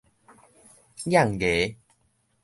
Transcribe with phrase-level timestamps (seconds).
[1.05, 1.29] 齴牙